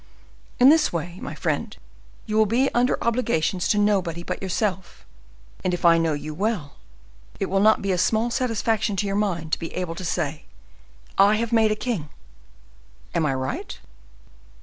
[0.59, 1.77] In this way, my friend,
[2.25, 5.05] you will be under obligations to nobody but yourself;
[5.63, 6.77] and, if I know you well,
[7.39, 10.45] it will not be a small satisfaction to your mind to be able to say,
[11.19, 12.09] 'I have made a king!'
[13.13, 13.79] Am I right?"